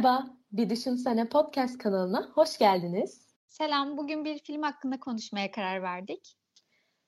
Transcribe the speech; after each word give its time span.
Merhaba, 0.00 0.26
Bir 0.52 0.70
Düşünsene 0.70 1.28
Podcast 1.28 1.78
kanalına 1.78 2.30
hoş 2.34 2.58
geldiniz. 2.58 3.26
Selam, 3.48 3.96
bugün 3.96 4.24
bir 4.24 4.38
film 4.38 4.62
hakkında 4.62 5.00
konuşmaya 5.00 5.50
karar 5.50 5.82
verdik. 5.82 6.36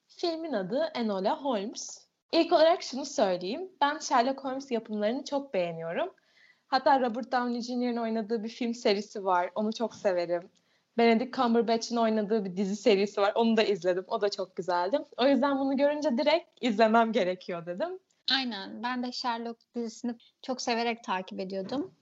Filmin 0.09 0.53
adı 0.53 0.91
Enola 0.95 1.45
Holmes. 1.45 2.09
İlk 2.33 2.53
olarak 2.53 2.83
şunu 2.83 3.05
söyleyeyim, 3.05 3.71
ben 3.81 3.99
Sherlock 3.99 4.45
Holmes 4.45 4.71
yapımlarını 4.71 5.25
çok 5.25 5.55
beğeniyorum. 5.55 6.15
Hatta 6.67 7.01
Robert 7.01 7.33
Downey 7.33 7.61
Jr.'ın 7.61 7.97
oynadığı 7.97 8.45
bir 8.45 8.49
film 8.49 8.75
serisi 8.75 9.25
var, 9.25 9.51
onu 9.55 9.73
çok 9.73 9.95
severim. 9.95 10.51
Benedict 10.99 11.37
Cumberbatch'in 11.37 11.97
oynadığı 11.97 12.45
bir 12.45 12.57
dizi 12.57 12.77
serisi 12.77 13.21
var, 13.21 13.33
onu 13.35 13.57
da 13.57 13.63
izledim, 13.63 14.05
o 14.09 14.21
da 14.21 14.29
çok 14.29 14.57
güzeldi. 14.57 14.99
O 15.17 15.27
yüzden 15.27 15.59
bunu 15.59 15.77
görünce 15.77 16.19
direkt 16.19 16.49
izlemem 16.61 17.13
gerekiyor 17.13 17.67
dedim. 17.67 17.99
Aynen, 18.33 18.83
ben 18.83 19.03
de 19.03 19.13
Sherlock 19.13 19.61
dizisini 19.75 20.15
çok 20.43 20.63
severek 20.63 21.05
takip 21.05 21.41
ediyordum. 21.41 21.95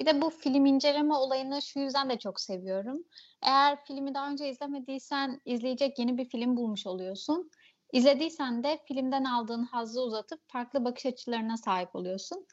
Bir 0.00 0.06
de 0.06 0.22
bu 0.22 0.30
film 0.30 0.66
inceleme 0.66 1.14
olayını 1.14 1.62
şu 1.62 1.80
yüzden 1.80 2.10
de 2.10 2.18
çok 2.18 2.40
seviyorum. 2.40 3.04
Eğer 3.42 3.84
filmi 3.84 4.14
daha 4.14 4.30
önce 4.30 4.48
izlemediysen 4.48 5.40
izleyecek 5.44 5.98
yeni 5.98 6.18
bir 6.18 6.24
film 6.24 6.56
bulmuş 6.56 6.86
oluyorsun. 6.86 7.50
İzlediysen 7.92 8.64
de 8.64 8.78
filmden 8.88 9.24
aldığın 9.24 9.62
hazzı 9.62 10.02
uzatıp 10.02 10.40
farklı 10.48 10.84
bakış 10.84 11.06
açılarına 11.06 11.56
sahip 11.56 11.96
oluyorsun. 11.96 12.46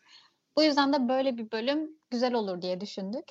Bu 0.57 0.63
yüzden 0.63 0.93
de 0.93 1.09
böyle 1.09 1.37
bir 1.37 1.51
bölüm 1.51 1.99
güzel 2.09 2.33
olur 2.33 2.61
diye 2.61 2.81
düşündük. 2.81 3.25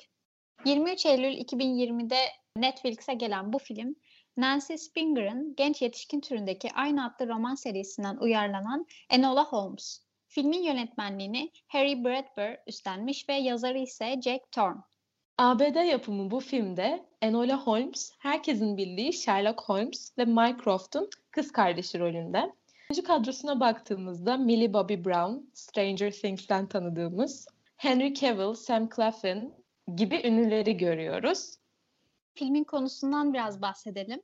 23 0.65 1.05
Eylül 1.05 1.37
2020'de 1.37 2.17
Netflix'e 2.57 3.13
gelen 3.13 3.53
bu 3.53 3.59
film, 3.59 3.95
Nancy 4.37 4.75
Springer'ın 4.75 5.55
genç 5.55 5.81
yetişkin 5.81 6.21
türündeki 6.21 6.71
aynı 6.73 7.05
adlı 7.05 7.27
roman 7.27 7.55
serisinden 7.55 8.17
uyarlanan 8.17 8.85
Enola 9.09 9.45
Holmes. 9.45 10.10
Filmin 10.33 10.63
yönetmenliğini 10.63 11.51
Harry 11.67 12.03
Bradbury 12.03 12.57
üstlenmiş 12.67 13.29
ve 13.29 13.33
yazarı 13.33 13.77
ise 13.77 14.21
Jack 14.21 14.51
Thorne. 14.51 14.81
ABD 15.37 15.85
yapımı 15.85 16.31
bu 16.31 16.39
filmde 16.39 17.05
Enola 17.21 17.57
Holmes, 17.57 18.11
herkesin 18.19 18.77
bildiği 18.77 19.13
Sherlock 19.13 19.61
Holmes 19.61 20.17
ve 20.17 20.25
Mycroft'un 20.25 21.09
kız 21.31 21.51
kardeşi 21.51 21.99
rolünde. 21.99 22.37
Oyuncu 22.91 23.03
kadrosuna 23.03 23.59
baktığımızda 23.59 24.37
Millie 24.37 24.73
Bobby 24.73 24.93
Brown, 24.93 25.33
Stranger 25.53 26.11
Things'ten 26.11 26.67
tanıdığımız, 26.67 27.47
Henry 27.77 28.13
Cavill, 28.13 28.53
Sam 28.53 28.89
Claflin 28.95 29.53
gibi 29.95 30.21
ünlüleri 30.27 30.77
görüyoruz. 30.77 31.55
Filmin 32.33 32.63
konusundan 32.63 33.33
biraz 33.33 33.61
bahsedelim. 33.61 34.21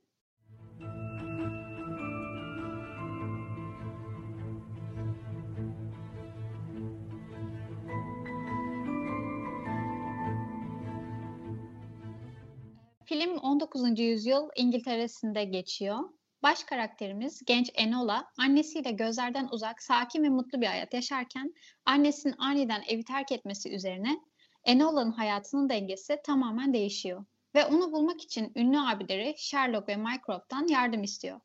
Film 13.18 13.38
19. 13.38 13.98
yüzyıl 13.98 14.48
İngiltere'sinde 14.56 15.44
geçiyor. 15.44 15.98
Baş 16.42 16.64
karakterimiz 16.64 17.42
genç 17.46 17.70
Enola 17.74 18.24
annesiyle 18.38 18.90
gözlerden 18.90 19.48
uzak, 19.52 19.82
sakin 19.82 20.22
ve 20.22 20.28
mutlu 20.28 20.60
bir 20.60 20.66
hayat 20.66 20.94
yaşarken 20.94 21.54
annesinin 21.86 22.34
aniden 22.38 22.82
evi 22.88 23.04
terk 23.04 23.32
etmesi 23.32 23.74
üzerine 23.74 24.20
Enola'nın 24.64 25.12
hayatının 25.12 25.68
dengesi 25.68 26.18
tamamen 26.24 26.74
değişiyor 26.74 27.24
ve 27.54 27.64
onu 27.64 27.92
bulmak 27.92 28.22
için 28.22 28.52
ünlü 28.56 28.78
abileri 28.78 29.34
Sherlock 29.38 29.88
ve 29.88 29.96
Mycroft'tan 29.96 30.66
yardım 30.66 31.02
istiyor. 31.02 31.40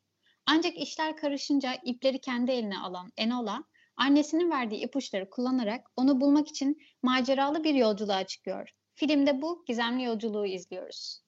Ancak 0.46 0.76
işler 0.76 1.16
karışınca 1.16 1.74
ipleri 1.84 2.20
kendi 2.20 2.50
eline 2.50 2.78
alan 2.78 3.12
Enola, 3.16 3.64
annesinin 3.96 4.50
verdiği 4.50 4.84
ipuçları 4.84 5.30
kullanarak 5.30 5.86
onu 5.96 6.20
bulmak 6.20 6.48
için 6.48 6.78
maceralı 7.02 7.64
bir 7.64 7.74
yolculuğa 7.74 8.26
çıkıyor. 8.26 8.70
Filmde 8.94 9.42
bu 9.42 9.64
gizemli 9.66 10.04
yolculuğu 10.04 10.46
izliyoruz. 10.46 11.24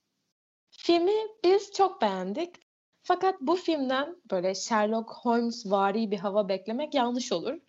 Filmi 0.86 1.12
biz 1.44 1.72
çok 1.72 2.02
beğendik. 2.02 2.54
Fakat 3.02 3.40
bu 3.40 3.56
filmden 3.56 4.16
böyle 4.30 4.54
Sherlock 4.54 5.10
Holmes 5.10 5.66
vari 5.66 6.10
bir 6.10 6.18
hava 6.18 6.48
beklemek 6.48 6.94
yanlış 6.94 7.32
olur. 7.32 7.60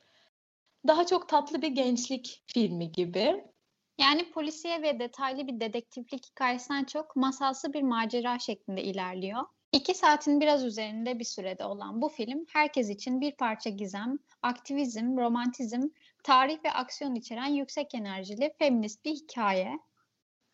Daha 0.88 1.06
çok 1.06 1.30
tatlı 1.30 1.62
bir 1.62 1.68
gençlik 1.68 2.44
filmi 2.48 2.92
gibi. 2.92 3.44
Yani 3.98 4.32
polisiye 4.32 4.82
ve 4.82 5.00
detaylı 5.00 5.48
bir 5.48 5.60
dedektiflik 5.60 6.26
hikayesinden 6.26 6.84
çok 6.84 7.16
masalsı 7.16 7.74
bir 7.74 7.82
macera 7.82 8.40
şeklinde 8.40 8.84
ilerliyor. 8.84 9.44
İki 9.72 9.94
saatin 9.94 10.42
biraz 10.42 10.66
üzerinde 10.66 11.20
bir 11.20 11.26
sürede 11.26 11.66
olan 11.66 12.02
bu 12.02 12.10
film 12.10 12.46
herkes 12.50 12.90
için 12.90 13.22
bir 13.22 13.32
parça 13.32 13.70
gizem, 13.70 14.20
aktivizm, 14.42 15.18
romantizm, 15.18 15.82
tarih 16.24 16.64
ve 16.66 16.72
aksiyon 16.72 17.16
içeren 17.16 17.54
yüksek 17.54 17.96
enerjili 17.96 18.54
feminist 18.60 19.06
bir 19.06 19.12
hikaye 19.12 19.80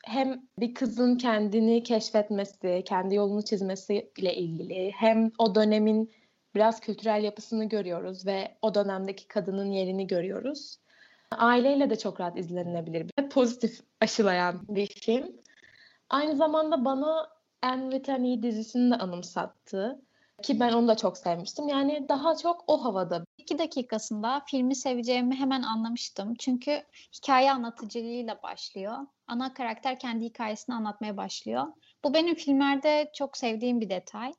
hem 0.04 0.42
bir 0.60 0.74
kızın 0.74 1.16
kendini 1.18 1.84
keşfetmesi, 1.84 2.84
kendi 2.86 3.16
yolunu 3.16 3.42
çizmesi 3.42 4.12
ile 4.18 4.36
ilgili 4.36 4.92
hem 4.92 5.32
o 5.38 5.56
dönemin 5.56 6.12
biraz 6.56 6.80
kültürel 6.80 7.24
yapısını 7.24 7.70
görüyoruz 7.70 8.26
ve 8.26 8.58
o 8.62 8.76
dönemdeki 8.76 9.28
kadının 9.28 9.72
yerini 9.72 10.08
görüyoruz. 10.08 10.78
Aileyle 11.32 11.90
de 11.90 11.98
çok 11.98 12.20
rahat 12.20 12.38
izlenilebilir 12.38 13.06
ve 13.20 13.30
pozitif 13.30 13.80
aşılayan 14.02 14.62
bir 14.70 14.88
film. 14.88 15.32
Aynı 16.10 16.36
zamanda 16.36 16.86
bana 16.86 17.28
Anne 17.62 17.92
with 17.92 18.10
an 18.10 18.26
E 18.26 18.44
dizisini 18.44 18.92
de 18.92 18.96
anımsattı. 18.96 20.02
Ki 20.42 20.60
ben 20.60 20.74
onu 20.74 20.88
da 20.88 20.98
çok 20.98 21.18
sevmiştim. 21.18 21.68
Yani 21.68 22.10
daha 22.10 22.36
çok 22.36 22.64
o 22.68 22.84
havada. 22.86 23.26
İki 23.38 23.60
dakikasında 23.60 24.44
filmi 24.48 24.76
seveceğimi 24.76 25.36
hemen 25.36 25.62
anlamıştım. 25.62 26.36
Çünkü 26.36 26.84
hikaye 27.18 27.52
anlatıcılığıyla 27.52 28.44
başlıyor. 28.44 28.98
Ana 29.28 29.54
karakter 29.54 30.00
kendi 30.00 30.26
hikayesini 30.26 30.76
anlatmaya 30.76 31.18
başlıyor. 31.18 31.68
Bu 32.04 32.14
benim 32.14 32.36
filmlerde 32.36 33.12
çok 33.16 33.38
sevdiğim 33.38 33.82
bir 33.82 33.90
detay. 33.90 34.34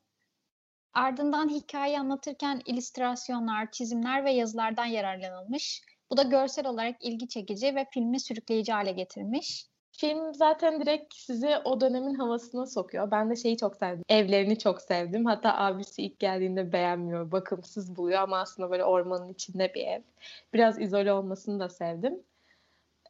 Ardından 0.94 1.48
hikayeyi 1.48 2.00
anlatırken 2.00 2.62
illüstrasyonlar, 2.66 3.70
çizimler 3.70 4.24
ve 4.24 4.32
yazılardan 4.32 4.86
yararlanılmış. 4.86 5.82
Bu 6.10 6.16
da 6.16 6.22
görsel 6.22 6.66
olarak 6.66 6.96
ilgi 7.04 7.28
çekici 7.28 7.74
ve 7.74 7.86
filmi 7.92 8.20
sürükleyici 8.20 8.72
hale 8.72 8.92
getirmiş. 8.92 9.66
Film 9.96 10.34
zaten 10.34 10.80
direkt 10.80 11.14
sizi 11.14 11.56
o 11.64 11.80
dönemin 11.80 12.14
havasına 12.14 12.66
sokuyor. 12.66 13.10
Ben 13.10 13.30
de 13.30 13.36
şeyi 13.36 13.56
çok 13.56 13.76
sevdim. 13.76 14.04
Evlerini 14.08 14.58
çok 14.58 14.82
sevdim. 14.82 15.24
Hatta 15.24 15.58
abisi 15.58 16.02
ilk 16.02 16.18
geldiğinde 16.18 16.72
beğenmiyor. 16.72 17.32
Bakımsız 17.32 17.96
buluyor 17.96 18.20
ama 18.20 18.38
aslında 18.38 18.70
böyle 18.70 18.84
ormanın 18.84 19.32
içinde 19.32 19.74
bir 19.74 19.86
ev. 19.86 20.02
Biraz 20.54 20.80
izole 20.80 21.12
olmasını 21.12 21.60
da 21.60 21.68
sevdim. 21.68 22.22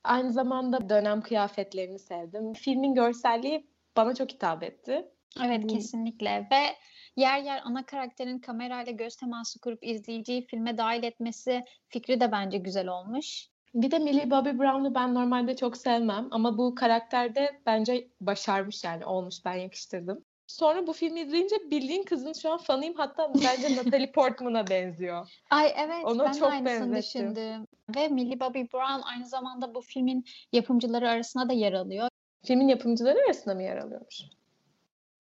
Aynı 0.04 0.32
zamanda 0.32 0.88
dönem 0.88 1.20
kıyafetlerini 1.20 1.98
sevdim. 1.98 2.52
Filmin 2.52 2.94
görselliği 2.94 3.66
bana 3.96 4.14
çok 4.14 4.30
hitap 4.30 4.62
etti. 4.62 5.08
Evet 5.44 5.66
kesinlikle 5.66 6.48
ve 6.52 6.76
yer 7.16 7.42
yer 7.42 7.60
ana 7.64 7.86
karakterin 7.86 8.38
kamerayla 8.38 8.92
göz 8.92 9.16
teması 9.16 9.60
kurup 9.60 9.84
izleyiciyi 9.84 10.46
filme 10.46 10.78
dahil 10.78 11.02
etmesi 11.02 11.64
fikri 11.88 12.20
de 12.20 12.32
bence 12.32 12.58
güzel 12.58 12.88
olmuş. 12.88 13.48
Bir 13.74 13.90
de 13.90 13.98
Millie 13.98 14.30
Bobby 14.30 14.58
Brown'u 14.58 14.94
ben 14.94 15.14
normalde 15.14 15.56
çok 15.56 15.76
sevmem 15.76 16.28
ama 16.30 16.58
bu 16.58 16.74
karakterde 16.74 17.60
bence 17.66 18.08
başarmış 18.20 18.84
yani 18.84 19.04
olmuş 19.04 19.44
ben 19.44 19.54
yakıştırdım. 19.54 20.24
Sonra 20.46 20.86
bu 20.86 20.92
filmi 20.92 21.20
izleyince 21.20 21.56
bildiğin 21.70 22.02
kızın 22.02 22.32
şu 22.32 22.52
an 22.52 22.58
fanıyım 22.58 22.94
hatta 22.94 23.32
bence 23.34 23.76
Natalie 23.76 24.12
Portman'a 24.12 24.66
benziyor. 24.66 25.28
Ay 25.50 25.74
evet 25.76 26.04
Ona 26.04 26.24
ben 26.24 26.32
çok 26.32 26.42
de 26.42 26.52
aynısını 26.52 26.92
benzettim. 26.92 27.30
düşündüm. 27.30 27.66
Ve 27.96 28.08
Millie 28.08 28.40
Bobby 28.40 28.60
Brown 28.60 29.08
aynı 29.14 29.26
zamanda 29.26 29.74
bu 29.74 29.80
filmin 29.80 30.24
yapımcıları 30.52 31.10
arasında 31.10 31.48
da 31.48 31.52
yer 31.52 31.72
alıyor. 31.72 32.08
Filmin 32.44 32.68
yapımcıları 32.68 33.18
arasında 33.26 33.54
mı 33.54 33.62
yer 33.62 33.76
alıyormuş? 33.76 34.20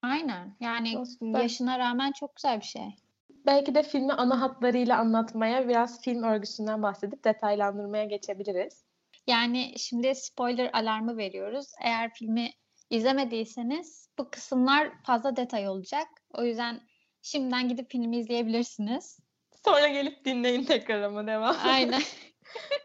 Aynen. 0.02 0.56
Yani 0.60 0.94
Dostum, 0.94 1.34
yaşına 1.34 1.78
rağmen 1.78 2.12
çok 2.12 2.36
güzel 2.36 2.60
bir 2.60 2.64
şey 2.64 2.96
belki 3.46 3.74
de 3.74 3.82
filmi 3.82 4.12
ana 4.12 4.40
hatlarıyla 4.40 4.98
anlatmaya, 4.98 5.68
biraz 5.68 6.00
film 6.00 6.22
örgüsünden 6.22 6.82
bahsedip 6.82 7.24
detaylandırmaya 7.24 8.04
geçebiliriz. 8.04 8.84
Yani 9.26 9.74
şimdi 9.76 10.14
spoiler 10.14 10.70
alarmı 10.72 11.16
veriyoruz. 11.16 11.72
Eğer 11.80 12.14
filmi 12.14 12.50
izlemediyseniz 12.90 14.08
bu 14.18 14.30
kısımlar 14.30 14.90
fazla 15.06 15.36
detay 15.36 15.68
olacak. 15.68 16.08
O 16.32 16.44
yüzden 16.44 16.80
şimdiden 17.22 17.68
gidip 17.68 17.90
filmi 17.90 18.16
izleyebilirsiniz. 18.16 19.18
Sonra 19.64 19.88
gelip 19.88 20.24
dinleyin 20.24 20.64
tekrar 20.64 21.02
ama 21.02 21.26
devam. 21.26 21.56
Aynen. 21.64 22.02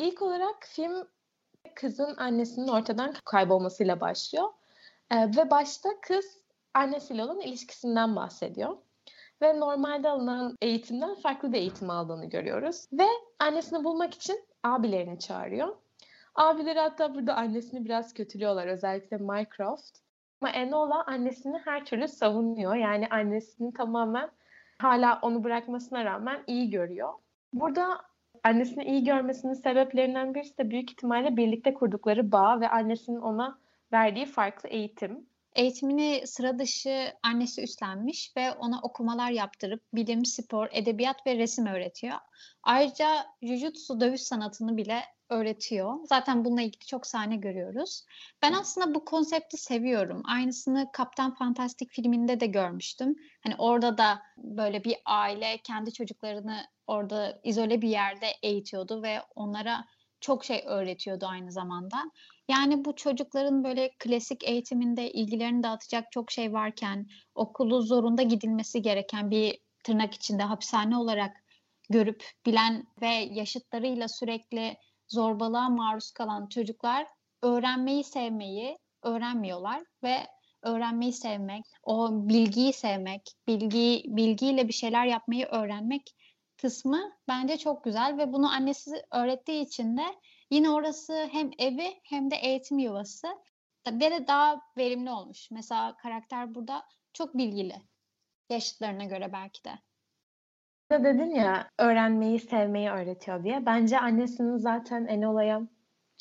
İlk 0.00 0.22
olarak 0.22 0.66
film 0.66 1.08
kızın 1.74 2.16
annesinin 2.16 2.68
ortadan 2.68 3.14
kaybolmasıyla 3.24 4.00
başlıyor. 4.00 4.48
Ee, 5.10 5.16
ve 5.36 5.50
başta 5.50 5.88
kız 6.02 6.38
annesiyle 6.74 7.24
olan 7.24 7.40
ilişkisinden 7.40 8.16
bahsediyor. 8.16 8.76
Ve 9.42 9.60
normalde 9.60 10.08
alınan 10.08 10.58
eğitimden 10.62 11.14
farklı 11.14 11.52
bir 11.52 11.58
eğitim 11.58 11.90
aldığını 11.90 12.26
görüyoruz. 12.26 12.86
Ve 12.92 13.06
annesini 13.38 13.84
bulmak 13.84 14.14
için 14.14 14.44
abilerini 14.62 15.18
çağırıyor. 15.18 15.76
Abileri 16.34 16.80
hatta 16.80 17.14
burada 17.14 17.34
annesini 17.34 17.84
biraz 17.84 18.14
kötülüyorlar. 18.14 18.66
Özellikle 18.66 19.16
Mycroft. 19.16 19.98
Ama 20.40 20.50
Enola 20.50 21.04
annesini 21.06 21.58
her 21.58 21.84
türlü 21.84 22.08
savunuyor. 22.08 22.74
Yani 22.74 23.08
annesini 23.10 23.72
tamamen 23.72 24.30
hala 24.78 25.18
onu 25.22 25.44
bırakmasına 25.44 26.04
rağmen 26.04 26.44
iyi 26.46 26.70
görüyor. 26.70 27.12
Burada 27.52 28.09
annesini 28.44 28.84
iyi 28.84 29.04
görmesinin 29.04 29.54
sebeplerinden 29.54 30.34
birisi 30.34 30.58
de 30.58 30.70
büyük 30.70 30.90
ihtimalle 30.90 31.36
birlikte 31.36 31.74
kurdukları 31.74 32.32
bağ 32.32 32.60
ve 32.60 32.68
annesinin 32.68 33.20
ona 33.20 33.58
verdiği 33.92 34.26
farklı 34.26 34.68
eğitim. 34.68 35.26
Eğitimini 35.54 36.22
sıra 36.26 36.58
dışı 36.58 37.12
annesi 37.22 37.62
üstlenmiş 37.62 38.32
ve 38.36 38.52
ona 38.52 38.80
okumalar 38.82 39.30
yaptırıp 39.30 39.82
bilim, 39.94 40.24
spor, 40.24 40.68
edebiyat 40.72 41.26
ve 41.26 41.38
resim 41.38 41.66
öğretiyor. 41.66 42.16
Ayrıca 42.62 43.26
jujutsu 43.42 44.00
dövüş 44.00 44.20
sanatını 44.20 44.76
bile 44.76 45.02
öğretiyor. 45.30 45.94
Zaten 46.04 46.44
bununla 46.44 46.62
ilgili 46.62 46.86
çok 46.86 47.06
sahne 47.06 47.36
görüyoruz. 47.36 48.04
Ben 48.42 48.52
aslında 48.52 48.94
bu 48.94 49.04
konsepti 49.04 49.56
seviyorum. 49.56 50.22
Aynısını 50.24 50.86
Kaptan 50.92 51.34
Fantastik 51.34 51.90
filminde 51.90 52.40
de 52.40 52.46
görmüştüm. 52.46 53.16
Hani 53.40 53.54
orada 53.58 53.98
da 53.98 54.22
böyle 54.36 54.84
bir 54.84 54.96
aile 55.04 55.58
kendi 55.64 55.92
çocuklarını 55.92 56.56
orada 56.90 57.40
izole 57.44 57.82
bir 57.82 57.88
yerde 57.88 58.26
eğitiyordu 58.42 59.02
ve 59.02 59.22
onlara 59.34 59.84
çok 60.20 60.44
şey 60.44 60.62
öğretiyordu 60.66 61.26
aynı 61.26 61.52
zamanda. 61.52 62.10
Yani 62.48 62.84
bu 62.84 62.96
çocukların 62.96 63.64
böyle 63.64 63.90
klasik 63.98 64.44
eğitiminde 64.44 65.12
ilgilerini 65.12 65.62
dağıtacak 65.62 66.12
çok 66.12 66.30
şey 66.30 66.52
varken 66.52 67.06
okulu 67.34 67.82
zorunda 67.82 68.22
gidilmesi 68.22 68.82
gereken 68.82 69.30
bir 69.30 69.58
tırnak 69.84 70.14
içinde 70.14 70.42
hapishane 70.42 70.96
olarak 70.96 71.36
görüp 71.90 72.24
bilen 72.46 72.86
ve 73.02 73.08
yaşıtlarıyla 73.08 74.08
sürekli 74.08 74.76
zorbalığa 75.08 75.68
maruz 75.68 76.10
kalan 76.10 76.46
çocuklar 76.46 77.06
öğrenmeyi 77.42 78.04
sevmeyi 78.04 78.78
öğrenmiyorlar 79.02 79.82
ve 80.02 80.16
öğrenmeyi 80.62 81.12
sevmek, 81.12 81.64
o 81.82 82.08
bilgiyi 82.28 82.72
sevmek, 82.72 83.22
bilgi 83.46 84.02
bilgiyle 84.06 84.68
bir 84.68 84.72
şeyler 84.72 85.06
yapmayı 85.06 85.46
öğrenmek 85.46 86.14
kısmı 86.60 87.12
bence 87.28 87.56
çok 87.56 87.84
güzel 87.84 88.18
ve 88.18 88.32
bunu 88.32 88.52
annesi 88.52 88.90
öğrettiği 89.12 89.64
için 89.64 89.96
de 89.96 90.04
yine 90.50 90.70
orası 90.70 91.28
hem 91.32 91.50
evi 91.58 92.00
hem 92.04 92.30
de 92.30 92.36
eğitim 92.36 92.78
yuvası 92.78 93.28
ve 93.86 94.00
de 94.00 94.26
daha 94.26 94.60
verimli 94.76 95.10
olmuş. 95.10 95.50
Mesela 95.50 95.96
karakter 95.96 96.54
burada 96.54 96.82
çok 97.12 97.34
bilgili 97.34 97.74
yaşıtlarına 98.50 99.04
göre 99.04 99.32
belki 99.32 99.64
de. 99.64 99.70
Dedin 100.90 101.34
ya 101.34 101.70
öğrenmeyi, 101.78 102.38
sevmeyi 102.38 102.90
öğretiyor 102.90 103.44
diye. 103.44 103.66
Bence 103.66 103.98
annesinin 103.98 104.56
zaten 104.56 105.06
Enola'ya 105.06 105.62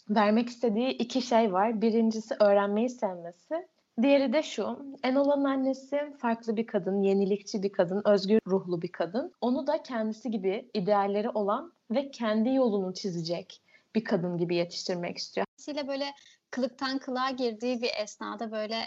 vermek 0.10 0.50
istediği 0.50 0.90
iki 0.90 1.22
şey 1.22 1.54
var. 1.54 1.82
Birincisi 1.82 2.36
öğrenmeyi 2.40 2.90
sevmesi. 2.90 3.68
Diğeri 4.02 4.34
de 4.34 4.44
şu. 4.44 4.80
Enola'nın 5.04 5.44
annesi 5.44 6.14
farklı 6.18 6.58
bir 6.58 6.68
kadın, 6.68 7.04
yenilikçi 7.04 7.64
bir 7.64 7.72
kadın, 7.72 8.02
özgür 8.06 8.40
ruhlu 8.48 8.82
bir 8.82 8.92
kadın. 8.92 9.34
Onu 9.42 9.68
da 9.68 9.84
kendisi 9.84 10.32
gibi 10.32 10.70
idealleri 10.74 11.30
olan 11.30 11.74
ve 11.92 12.12
kendi 12.12 12.50
yolunu 12.50 12.94
çizecek 12.94 13.62
bir 13.96 14.04
kadın 14.04 14.38
gibi 14.38 14.56
yetiştirmek 14.56 15.18
istiyor. 15.18 15.48
Dolayısıyla 15.48 15.88
böyle 15.88 16.06
kılıktan 16.52 17.00
kılığa 17.00 17.30
girdiği 17.30 17.82
bir 17.82 17.92
esnada 18.04 18.52
böyle 18.52 18.82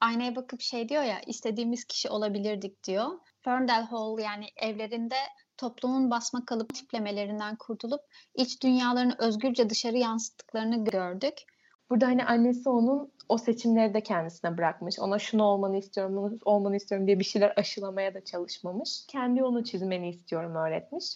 aynaya 0.00 0.36
bakıp 0.36 0.60
şey 0.60 0.88
diyor 0.88 1.02
ya 1.02 1.20
istediğimiz 1.26 1.84
kişi 1.84 2.08
olabilirdik 2.08 2.84
diyor. 2.84 3.08
Ferndale 3.40 3.84
Hall 3.84 4.18
yani 4.18 4.46
evlerinde 4.56 5.16
toplumun 5.56 6.10
basma 6.10 6.44
kalıp 6.44 6.74
tiplemelerinden 6.74 7.56
kurtulup 7.56 8.00
iç 8.34 8.62
dünyalarını 8.62 9.16
özgürce 9.18 9.70
dışarı 9.70 9.96
yansıttıklarını 9.96 10.84
gördük. 10.84 11.34
Burada 11.90 12.06
hani 12.06 12.24
annesi 12.24 12.68
onun 12.68 13.12
o 13.28 13.38
seçimleri 13.38 13.94
de 13.94 14.00
kendisine 14.00 14.58
bırakmış. 14.58 14.98
Ona 14.98 15.18
şunu 15.18 15.42
olmanı 15.42 15.76
istiyorum, 15.76 16.16
bunu 16.16 16.38
olmanı 16.44 16.76
istiyorum 16.76 17.06
diye 17.06 17.18
bir 17.18 17.24
şeyler 17.24 17.52
aşılamaya 17.56 18.14
da 18.14 18.24
çalışmamış. 18.24 19.06
Kendi 19.08 19.40
yolunu 19.40 19.64
çizmeni 19.64 20.08
istiyorum 20.08 20.54
öğretmiş. 20.54 21.06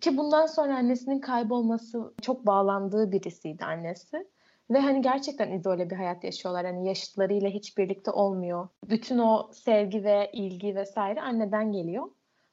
Ki 0.00 0.16
bundan 0.16 0.46
sonra 0.46 0.76
annesinin 0.76 1.20
kaybolması 1.20 2.14
çok 2.22 2.46
bağlandığı 2.46 3.12
birisiydi 3.12 3.64
annesi. 3.64 4.26
Ve 4.70 4.78
hani 4.78 5.02
gerçekten 5.02 5.52
izole 5.52 5.90
bir 5.90 5.96
hayat 5.96 6.24
yaşıyorlar. 6.24 6.66
Hani 6.66 6.88
yaşıtlarıyla 6.88 7.48
hiç 7.48 7.78
birlikte 7.78 8.10
olmuyor. 8.10 8.68
Bütün 8.90 9.18
o 9.18 9.50
sevgi 9.52 10.04
ve 10.04 10.30
ilgi 10.32 10.74
vesaire 10.74 11.20
anneden 11.20 11.72
geliyor. 11.72 12.06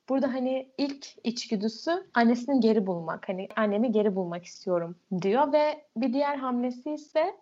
Burada 0.10 0.34
hani 0.34 0.72
ilk 0.78 1.08
içgüdüsü 1.24 2.08
annesini 2.14 2.60
geri 2.60 2.88
bulmak. 2.88 3.30
Hani 3.30 3.48
annemi 3.56 3.92
geri 3.92 4.16
bulmak 4.16 4.46
istiyorum 4.46 4.96
diyor 5.22 5.54
ve 5.54 5.86
bir 5.98 6.14
diğer 6.14 6.36
hamlesi 6.36 6.92
ise 6.92 7.36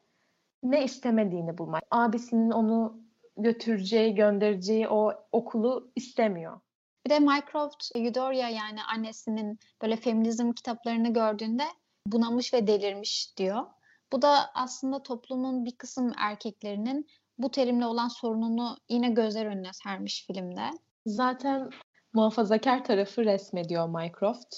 ne 0.64 0.84
istemediğini 0.84 1.58
bulmak. 1.58 1.84
Abisinin 1.92 2.52
onu 2.52 3.00
götüreceği, 3.38 4.16
göndereceği 4.16 4.88
o 4.88 5.14
okulu 5.32 5.92
istemiyor. 5.96 6.60
Bir 7.06 7.12
de 7.12 7.20
Mycroft 7.20 7.92
Eudora 7.96 8.50
yani 8.50 8.84
annesinin 8.84 9.60
böyle 9.82 9.96
feminizm 9.96 10.52
kitaplarını 10.52 11.14
gördüğünde 11.14 11.64
bunamış 12.08 12.54
ve 12.54 12.68
delirmiş 12.68 13.38
diyor. 13.38 13.66
Bu 14.12 14.22
da 14.22 14.52
aslında 14.54 15.04
toplumun 15.04 15.66
bir 15.66 15.72
kısım 15.72 16.14
erkeklerinin 16.18 17.08
bu 17.38 17.52
terimle 17.52 17.86
olan 17.86 18.08
sorununu 18.08 18.78
yine 18.90 19.10
gözler 19.10 19.46
önüne 19.46 19.74
sermiş 19.74 20.26
filmde. 20.28 20.70
Zaten 21.06 21.70
muhafazakar 22.18 22.84
tarafı 22.84 23.26
resmediyor 23.26 23.90
Mycroft. 23.90 24.56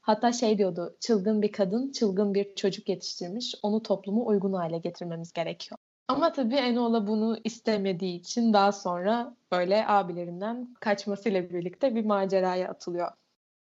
Hatta 0.00 0.32
şey 0.32 0.58
diyordu, 0.58 0.96
çılgın 1.00 1.42
bir 1.42 1.52
kadın, 1.52 1.92
çılgın 1.92 2.34
bir 2.34 2.54
çocuk 2.54 2.88
yetiştirmiş. 2.88 3.54
Onu 3.62 3.82
topluma 3.82 4.22
uygun 4.22 4.52
hale 4.52 4.78
getirmemiz 4.78 5.32
gerekiyor. 5.32 5.78
Ama 6.08 6.32
tabii 6.32 6.56
Enola 6.56 7.06
bunu 7.06 7.38
istemediği 7.44 8.20
için 8.20 8.52
daha 8.52 8.72
sonra 8.72 9.34
böyle 9.52 9.86
abilerinden 9.86 10.74
kaçmasıyla 10.80 11.50
birlikte 11.50 11.94
bir 11.94 12.04
maceraya 12.04 12.68
atılıyor. 12.68 13.12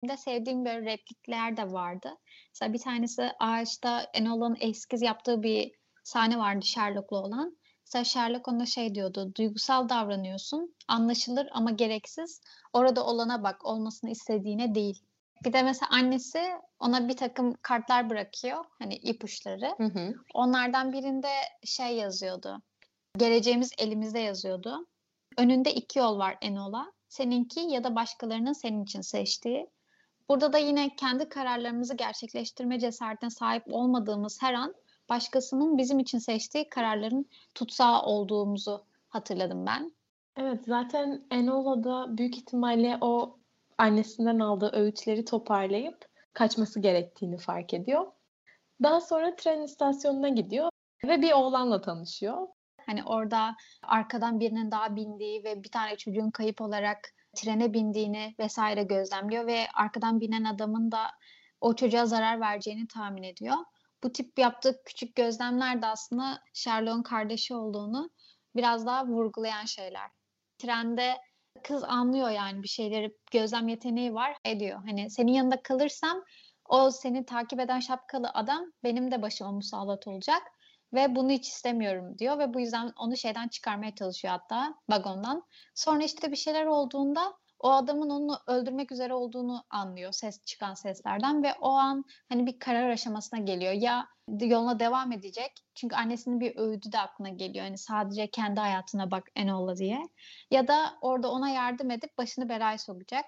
De 0.08 0.18
sevdiğim 0.18 0.66
böyle 0.66 0.92
replikler 0.92 1.58
de 1.58 1.72
vardı. 1.72 2.10
Mesela 2.50 2.74
bir 2.74 2.80
tanesi 2.80 3.30
ağaçta 3.40 4.02
Enola'nın 4.14 4.58
eskiz 4.60 5.02
yaptığı 5.02 5.44
bir 5.44 5.72
sahne 6.04 6.38
vardı 6.38 6.66
Sherlock'lu 6.66 7.18
olan. 7.18 7.57
Mesela 7.88 8.04
Sherlock 8.04 8.48
ona 8.48 8.66
şey 8.66 8.96
diyordu, 8.96 9.32
duygusal 9.38 9.90
davranıyorsun, 9.90 10.76
anlaşılır 10.88 11.48
ama 11.52 11.72
gereksiz. 11.72 12.42
Orada 12.74 13.06
olana 13.06 13.44
bak, 13.44 13.66
olmasını 13.66 14.10
istediğine 14.10 14.76
değil. 14.76 15.04
Bir 15.46 15.54
de 15.54 15.64
mesela 15.64 15.90
annesi 15.92 16.42
ona 16.80 17.08
bir 17.08 17.18
takım 17.18 17.54
kartlar 17.62 18.10
bırakıyor, 18.10 18.66
hani 18.80 18.96
ipuçları. 18.96 19.76
Hı 19.78 19.84
hı. 19.84 20.14
Onlardan 20.34 20.94
birinde 20.94 21.30
şey 21.64 21.96
yazıyordu, 21.96 22.62
geleceğimiz 23.18 23.72
elimizde 23.78 24.20
yazıyordu. 24.20 24.88
Önünde 25.38 25.74
iki 25.74 26.00
yol 26.00 26.20
var 26.20 26.38
Enola, 26.42 26.92
seninki 27.10 27.60
ya 27.60 27.84
da 27.84 27.96
başkalarının 27.96 28.54
senin 28.54 28.84
için 28.84 29.02
seçtiği. 29.02 29.70
Burada 30.30 30.54
da 30.54 30.58
yine 30.58 30.96
kendi 30.96 31.30
kararlarımızı 31.30 31.98
gerçekleştirme 31.98 32.80
cesaretine 32.80 33.30
sahip 33.30 33.64
olmadığımız 33.68 34.42
her 34.42 34.54
an 34.54 34.74
başkasının 35.10 35.78
bizim 35.78 36.00
için 36.00 36.20
seçtiği 36.20 36.70
kararların 36.70 37.26
tutsağı 37.56 38.02
olduğumuzu 38.02 38.86
hatırladım 39.10 39.66
ben. 39.66 39.92
Evet 40.38 40.60
zaten 40.66 41.24
Enola 41.32 41.84
da 41.84 42.18
büyük 42.18 42.38
ihtimalle 42.38 42.98
o 43.02 43.38
annesinden 43.78 44.40
aldığı 44.40 44.72
öğütleri 44.74 45.26
toparlayıp 45.26 46.06
kaçması 46.34 46.80
gerektiğini 46.80 47.38
fark 47.38 47.74
ediyor. 47.74 48.06
Daha 48.84 49.02
sonra 49.02 49.36
tren 49.36 49.62
istasyonuna 49.62 50.30
gidiyor 50.30 50.70
ve 51.04 51.22
bir 51.22 51.32
oğlanla 51.32 51.82
tanışıyor. 51.82 52.48
Hani 52.86 53.04
orada 53.04 53.56
arkadan 53.84 54.40
birinin 54.40 54.72
daha 54.72 54.96
bindiği 54.96 55.44
ve 55.44 55.64
bir 55.64 55.72
tane 55.72 55.98
çocuğun 55.98 56.32
kayıp 56.32 56.62
olarak 56.62 56.98
trene 57.36 57.74
bindiğini 57.74 58.36
vesaire 58.40 58.84
gözlemliyor 58.84 59.48
ve 59.48 59.68
arkadan 59.74 60.20
binen 60.20 60.44
adamın 60.44 60.92
da 60.92 61.02
o 61.62 61.76
çocuğa 61.76 62.06
zarar 62.06 62.40
vereceğini 62.40 62.88
tahmin 62.88 63.24
ediyor. 63.24 63.56
Bu 64.04 64.12
tip 64.12 64.40
yaptığı 64.40 64.84
küçük 64.86 65.16
gözlemler 65.16 65.82
de 65.82 65.86
aslında 65.86 66.42
Sherlock'un 66.54 67.04
kardeşi 67.04 67.56
olduğunu 67.56 68.10
biraz 68.56 68.86
daha 68.86 69.08
vurgulayan 69.08 69.66
şeyler. 69.66 70.12
Trende 70.58 71.18
kız 71.64 71.84
anlıyor 71.84 72.30
yani 72.30 72.64
bir 72.64 72.68
şeyleri 72.68 73.18
gözlem 73.32 73.68
yeteneği 73.68 74.14
var 74.14 74.38
ediyor. 74.46 74.82
Hani 74.86 75.10
senin 75.10 75.32
yanında 75.32 75.62
kalırsam 75.62 76.24
o 76.66 76.92
seni 76.92 77.26
takip 77.26 77.60
eden 77.60 77.80
şapkalı 77.80 78.30
adam 78.34 78.72
benim 78.84 79.12
de 79.12 79.22
başıma 79.22 79.52
musallat 79.52 80.08
olacak 80.08 80.42
ve 80.94 81.16
bunu 81.16 81.32
hiç 81.32 81.48
istemiyorum 81.48 82.18
diyor 82.20 82.40
ve 82.40 82.54
bu 82.54 82.60
yüzden 82.60 82.94
onu 82.98 83.18
şeyden 83.18 83.48
çıkarmaya 83.48 83.96
çalışıyor 83.96 84.34
hatta 84.34 84.76
vagondan. 84.90 85.44
Sonra 85.76 86.04
işte 86.04 86.32
bir 86.32 86.36
şeyler 86.38 86.66
olduğunda 86.66 87.34
o 87.60 87.72
adamın 87.72 88.10
onu 88.10 88.40
öldürmek 88.48 88.92
üzere 88.92 89.14
olduğunu 89.14 89.64
anlıyor 89.70 90.12
ses 90.12 90.46
çıkan 90.46 90.74
seslerden 90.74 91.44
ve 91.44 91.54
o 91.62 91.70
an 91.70 92.06
hani 92.30 92.46
bir 92.46 92.60
karar 92.60 92.90
aşamasına 92.90 93.40
geliyor. 93.40 93.74
Ya 93.74 94.08
yoluna 94.42 94.80
devam 94.80 95.12
edecek 95.12 95.52
çünkü 95.76 95.96
annesinin 95.96 96.40
bir 96.40 96.58
öğüdü 96.58 96.92
de 96.92 97.00
aklına 97.00 97.30
geliyor. 97.30 97.66
Hani 97.66 97.78
sadece 97.78 98.28
kendi 98.28 98.60
hayatına 98.60 99.12
bak 99.12 99.24
Enola 99.36 99.78
diye. 99.78 100.04
Ya 100.52 100.68
da 100.68 100.98
orada 101.02 101.32
ona 101.32 101.50
yardım 101.50 101.92
edip 101.92 102.18
başını 102.18 102.50
belaya 102.50 102.78
sokacak. 102.78 103.26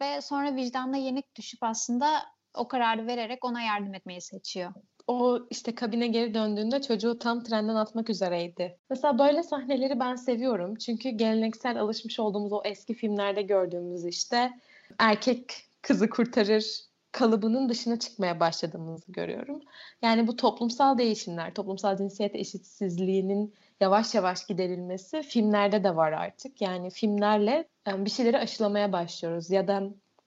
Ve 0.00 0.20
sonra 0.20 0.56
vicdanla 0.56 0.96
yenik 0.96 1.36
düşüp 1.36 1.62
aslında 1.62 2.22
o 2.54 2.68
kararı 2.68 3.06
vererek 3.06 3.44
ona 3.44 3.62
yardım 3.62 3.94
etmeyi 3.94 4.20
seçiyor. 4.20 4.74
O 5.06 5.38
işte 5.50 5.74
kabine 5.74 6.06
geri 6.06 6.34
döndüğünde 6.34 6.82
çocuğu 6.82 7.18
tam 7.18 7.44
trenden 7.44 7.74
atmak 7.74 8.10
üzereydi. 8.10 8.76
Mesela 8.90 9.18
böyle 9.18 9.42
sahneleri 9.42 10.00
ben 10.00 10.16
seviyorum. 10.16 10.74
Çünkü 10.74 11.08
geleneksel 11.08 11.80
alışmış 11.80 12.20
olduğumuz 12.20 12.52
o 12.52 12.62
eski 12.64 12.94
filmlerde 12.94 13.42
gördüğümüz 13.42 14.04
işte 14.04 14.52
erkek 14.98 15.52
kızı 15.82 16.10
kurtarır 16.10 16.92
kalıbının 17.12 17.68
dışına 17.68 17.98
çıkmaya 17.98 18.40
başladığımızı 18.40 19.12
görüyorum. 19.12 19.60
Yani 20.02 20.26
bu 20.26 20.36
toplumsal 20.36 20.98
değişimler, 20.98 21.54
toplumsal 21.54 21.96
cinsiyet 21.96 22.34
eşitsizliğinin 22.34 23.54
yavaş 23.80 24.14
yavaş 24.14 24.46
giderilmesi 24.46 25.22
filmlerde 25.22 25.84
de 25.84 25.96
var 25.96 26.12
artık. 26.12 26.60
Yani 26.60 26.90
filmlerle 26.90 27.68
bir 27.86 28.10
şeyleri 28.10 28.38
aşılamaya 28.38 28.92
başlıyoruz 28.92 29.50
ya 29.50 29.68
da 29.68 29.82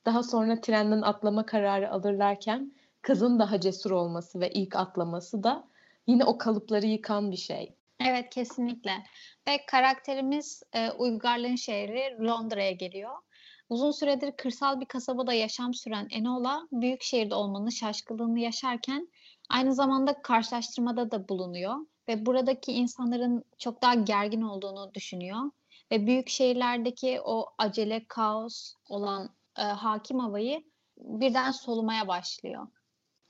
daha 0.06 0.24
sonra 0.24 0.62
trenden 0.62 1.02
atlama 1.02 1.46
kararı 1.46 1.92
alırlarken 1.92 2.72
kızın 3.06 3.40
daha 3.40 3.60
cesur 3.60 3.92
olması 3.92 4.40
ve 4.40 4.50
ilk 4.52 4.76
atlaması 4.76 5.44
da 5.44 5.68
yine 6.08 6.26
o 6.26 6.38
kalıpları 6.38 6.86
yıkan 6.86 7.32
bir 7.32 7.38
şey. 7.38 7.76
Evet 8.00 8.30
kesinlikle. 8.30 8.92
Ve 9.48 9.66
karakterimiz 9.68 10.64
e, 10.74 10.92
Uygarlığın 10.92 11.56
şehri 11.56 12.28
Londra'ya 12.28 12.72
geliyor. 12.72 13.12
Uzun 13.70 13.92
süredir 13.92 14.32
kırsal 14.32 14.82
bir 14.82 14.86
kasabada 14.86 15.34
yaşam 15.34 15.74
süren 15.74 16.08
Enola, 16.12 16.68
büyük 16.72 17.04
şehirde 17.04 17.36
olmanın 17.36 17.70
şaşkınlığını 17.70 18.40
yaşarken 18.40 19.08
aynı 19.50 19.74
zamanda 19.74 20.22
karşılaştırmada 20.22 21.12
da 21.12 21.30
bulunuyor 21.30 21.76
ve 22.08 22.26
buradaki 22.26 22.72
insanların 22.72 23.44
çok 23.58 23.82
daha 23.82 23.94
gergin 23.94 24.42
olduğunu 24.42 24.94
düşünüyor 24.94 25.40
ve 25.92 26.08
büyük 26.08 26.30
şehirlerdeki 26.30 27.22
o 27.22 27.46
acele, 27.58 28.06
kaos 28.08 28.74
olan 28.90 29.30
e, 29.58 29.62
hakim 29.62 30.20
havayı 30.20 30.64
birden 30.98 31.52
solumaya 31.52 32.08
başlıyor. 32.08 32.68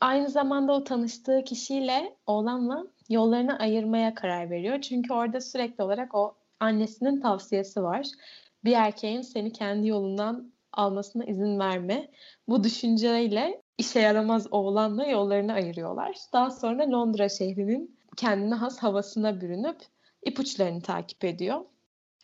Aynı 0.05 0.29
zamanda 0.29 0.73
o 0.73 0.83
tanıştığı 0.83 1.43
kişiyle, 1.43 2.17
oğlanla 2.27 2.87
yollarını 3.09 3.59
ayırmaya 3.59 4.15
karar 4.15 4.49
veriyor. 4.49 4.81
Çünkü 4.81 5.13
orada 5.13 5.41
sürekli 5.41 5.83
olarak 5.83 6.15
o 6.15 6.35
annesinin 6.59 7.21
tavsiyesi 7.21 7.83
var. 7.83 8.07
Bir 8.63 8.73
erkeğin 8.73 9.21
seni 9.21 9.53
kendi 9.53 9.87
yolundan 9.87 10.53
almasına 10.73 11.25
izin 11.25 11.59
verme. 11.59 12.11
Bu 12.47 12.63
düşünceyle 12.63 13.61
işe 13.77 13.99
yaramaz 13.99 14.47
oğlanla 14.53 15.05
yollarını 15.05 15.53
ayırıyorlar. 15.53 16.17
Daha 16.33 16.51
sonra 16.51 16.91
Londra 16.91 17.29
şehrinin 17.29 17.99
kendine 18.17 18.55
has 18.55 18.79
havasına 18.79 19.41
bürünüp 19.41 19.77
ipuçlarını 20.25 20.81
takip 20.81 21.23
ediyor. 21.23 21.61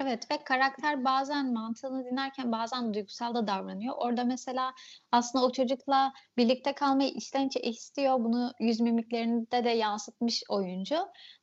Evet 0.01 0.31
ve 0.31 0.43
karakter 0.43 1.05
bazen 1.05 1.53
mantığını 1.53 2.05
dinlerken 2.05 2.51
bazen 2.51 2.93
duygusal 2.93 3.35
da 3.35 3.47
davranıyor. 3.47 3.95
Orada 3.97 4.23
mesela 4.23 4.73
aslında 5.11 5.45
o 5.45 5.51
çocukla 5.51 6.13
birlikte 6.37 6.75
kalmayı 6.75 7.09
içten 7.09 7.47
içe 7.47 7.59
istiyor. 7.59 8.19
Bunu 8.19 8.53
yüz 8.59 8.79
mimiklerinde 8.79 9.63
de 9.63 9.69
yansıtmış 9.69 10.43
oyuncu. 10.49 10.95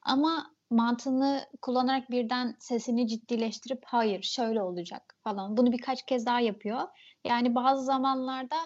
Ama 0.03 0.55
mantığını 0.71 1.47
kullanarak 1.63 2.11
birden 2.11 2.57
sesini 2.59 3.09
ciddileştirip 3.09 3.83
hayır 3.85 4.23
şöyle 4.23 4.63
olacak 4.63 5.15
falan. 5.25 5.57
Bunu 5.57 5.73
birkaç 5.73 6.07
kez 6.07 6.27
daha 6.27 6.41
yapıyor. 6.41 6.89
Yani 7.25 7.55
bazı 7.55 7.85
zamanlarda 7.85 8.57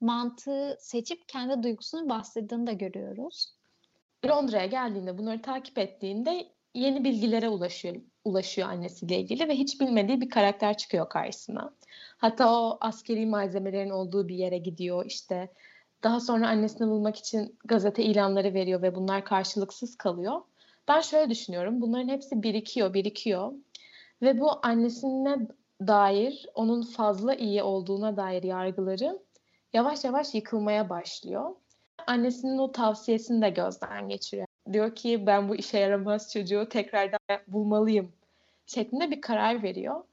mantığı 0.00 0.76
seçip 0.80 1.28
kendi 1.28 1.62
duygusunu 1.62 2.08
bastırdığını 2.08 2.66
da 2.66 2.72
görüyoruz. 2.72 3.56
Londra'ya 4.26 4.66
geldiğinde 4.66 5.18
bunları 5.18 5.42
takip 5.42 5.78
ettiğinde 5.78 6.59
yeni 6.74 7.04
bilgilere 7.04 7.48
ulaşıyor 7.48 7.96
ulaşıyor 8.24 8.68
annesiyle 8.68 9.18
ilgili 9.18 9.48
ve 9.48 9.54
hiç 9.54 9.80
bilmediği 9.80 10.20
bir 10.20 10.30
karakter 10.30 10.76
çıkıyor 10.76 11.08
karşısına. 11.08 11.70
Hatta 12.18 12.60
o 12.60 12.78
askeri 12.80 13.26
malzemelerin 13.26 13.90
olduğu 13.90 14.28
bir 14.28 14.34
yere 14.34 14.58
gidiyor 14.58 15.04
işte. 15.06 15.52
Daha 16.02 16.20
sonra 16.20 16.48
annesini 16.48 16.88
bulmak 16.88 17.16
için 17.16 17.58
gazete 17.64 18.02
ilanları 18.02 18.54
veriyor 18.54 18.82
ve 18.82 18.94
bunlar 18.94 19.24
karşılıksız 19.24 19.96
kalıyor. 19.96 20.40
Ben 20.88 21.00
şöyle 21.00 21.30
düşünüyorum. 21.30 21.80
Bunların 21.80 22.08
hepsi 22.08 22.42
birikiyor, 22.42 22.94
birikiyor. 22.94 23.52
Ve 24.22 24.40
bu 24.40 24.50
annesine 24.62 25.38
dair, 25.80 26.46
onun 26.54 26.82
fazla 26.82 27.34
iyi 27.34 27.62
olduğuna 27.62 28.16
dair 28.16 28.42
yargıları 28.42 29.18
yavaş 29.72 30.04
yavaş 30.04 30.34
yıkılmaya 30.34 30.88
başlıyor. 30.88 31.50
Annesinin 32.06 32.58
o 32.58 32.72
tavsiyesini 32.72 33.42
de 33.42 33.50
gözden 33.50 34.08
geçiriyor 34.08 34.49
diyor 34.72 34.94
ki 34.94 35.26
ben 35.26 35.48
bu 35.48 35.56
işe 35.56 35.78
yaramaz 35.78 36.32
çocuğu 36.32 36.68
tekrardan 36.68 37.18
bulmalıyım 37.48 38.12
şeklinde 38.66 39.10
bir 39.10 39.20
karar 39.20 39.62
veriyor. 39.62 40.04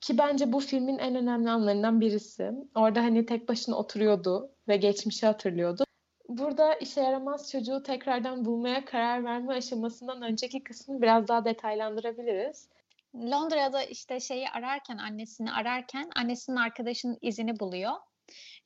Ki 0.00 0.18
bence 0.18 0.52
bu 0.52 0.60
filmin 0.60 0.98
en 0.98 1.14
önemli 1.14 1.50
anlarından 1.50 2.00
birisi. 2.00 2.52
Orada 2.74 3.02
hani 3.02 3.26
tek 3.26 3.48
başına 3.48 3.76
oturuyordu 3.76 4.50
ve 4.68 4.76
geçmişi 4.76 5.26
hatırlıyordu. 5.26 5.84
Burada 6.28 6.74
işe 6.74 7.00
yaramaz 7.00 7.50
çocuğu 7.50 7.82
tekrardan 7.82 8.44
bulmaya 8.44 8.84
karar 8.84 9.24
verme 9.24 9.54
aşamasından 9.54 10.22
önceki 10.22 10.64
kısmını 10.64 11.02
biraz 11.02 11.28
daha 11.28 11.44
detaylandırabiliriz. 11.44 12.68
Londra'da 13.14 13.82
işte 13.82 14.20
şeyi 14.20 14.48
ararken, 14.48 14.98
annesini 14.98 15.52
ararken 15.52 16.10
annesinin 16.16 16.56
arkadaşının 16.56 17.18
izini 17.20 17.60
buluyor. 17.60 17.92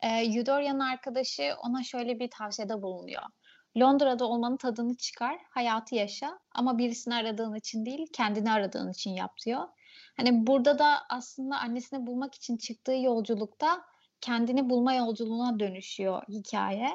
Ee, 0.03 0.09
Eudoria'nın 0.09 0.81
arkadaşı 0.81 1.55
ona 1.62 1.83
şöyle 1.83 2.19
bir 2.19 2.31
tavsiyede 2.31 2.83
bulunuyor. 2.83 3.23
Londra'da 3.78 4.25
olmanın 4.25 4.57
tadını 4.57 4.97
çıkar, 4.97 5.38
hayatı 5.50 5.95
yaşa 5.95 6.38
ama 6.54 6.78
birisini 6.78 7.14
aradığın 7.14 7.54
için 7.54 7.87
değil, 7.87 8.07
kendini 8.12 8.50
aradığın 8.50 8.90
için 8.90 9.11
yap 9.11 9.33
diyor. 9.47 9.69
Hani 10.16 10.47
burada 10.47 10.78
da 10.78 10.99
aslında 11.09 11.59
annesini 11.59 12.07
bulmak 12.07 12.35
için 12.35 12.57
çıktığı 12.57 12.93
yolculukta 12.93 13.85
kendini 14.21 14.71
bulma 14.71 14.95
yolculuğuna 14.95 15.61
dönüşüyor 15.61 16.23
hikaye. 16.28 16.88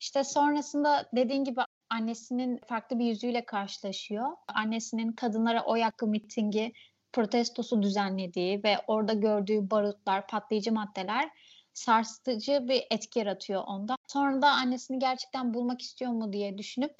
İşte 0.00 0.24
sonrasında 0.24 1.08
dediğin 1.14 1.44
gibi 1.44 1.60
annesinin 1.90 2.60
farklı 2.68 2.98
bir 2.98 3.04
yüzüyle 3.04 3.44
karşılaşıyor. 3.44 4.28
Annesinin 4.48 5.12
kadınlara 5.12 5.64
oy 5.64 5.80
hakkı 5.80 6.06
mitingi 6.06 6.72
protestosu 7.12 7.82
düzenlediği 7.82 8.64
ve 8.64 8.76
orada 8.86 9.12
gördüğü 9.12 9.70
barutlar, 9.70 10.26
patlayıcı 10.26 10.72
maddeler 10.72 11.30
sarsıcı 11.74 12.68
bir 12.68 12.86
etki 12.90 13.18
yaratıyor 13.18 13.62
onda. 13.66 13.96
Sonra 14.06 14.42
da 14.42 14.50
annesini 14.50 14.98
gerçekten 14.98 15.54
bulmak 15.54 15.82
istiyor 15.82 16.12
mu 16.12 16.32
diye 16.32 16.58
düşünüp 16.58 16.94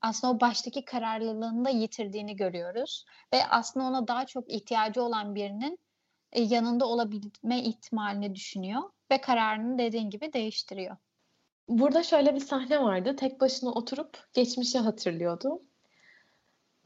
aslında 0.00 0.32
o 0.32 0.40
baştaki 0.40 0.84
kararlılığını 0.84 1.64
da 1.64 1.70
yitirdiğini 1.70 2.36
görüyoruz. 2.36 3.04
Ve 3.32 3.46
aslında 3.46 3.86
ona 3.86 4.08
daha 4.08 4.26
çok 4.26 4.52
ihtiyacı 4.52 5.02
olan 5.02 5.34
birinin 5.34 5.78
e, 6.32 6.42
yanında 6.42 6.86
olabilme 6.86 7.62
ihtimalini 7.62 8.34
düşünüyor 8.34 8.82
ve 9.10 9.20
kararını 9.20 9.78
dediğin 9.78 10.10
gibi 10.10 10.32
değiştiriyor. 10.32 10.96
Burada 11.68 12.02
şöyle 12.02 12.34
bir 12.34 12.40
sahne 12.40 12.82
vardı. 12.82 13.16
Tek 13.16 13.40
başına 13.40 13.70
oturup 13.70 14.18
geçmişi 14.32 14.78
hatırlıyordu. 14.78 15.62